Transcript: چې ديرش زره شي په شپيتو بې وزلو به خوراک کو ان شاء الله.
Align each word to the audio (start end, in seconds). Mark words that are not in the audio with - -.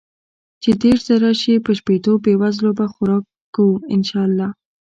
چې 0.61 0.69
ديرش 0.81 1.01
زره 1.09 1.31
شي 1.41 1.53
په 1.65 1.71
شپيتو 1.79 2.13
بې 2.23 2.33
وزلو 2.41 2.71
به 2.77 2.85
خوراک 2.93 3.23
کو 3.55 3.65
ان 3.93 4.01
شاء 4.09 4.25
الله. 4.27 4.47